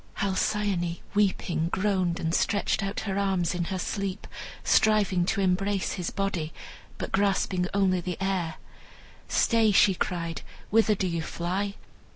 [0.15, 4.25] Halcyone, weeping, groaned, and stretched out her arms in her sleep,
[4.63, 6.51] striving to embrace his body,
[6.97, 8.55] but grasping only the air.
[9.27, 10.41] "Stay!" she cried;
[10.71, 11.75] "whither do you fly?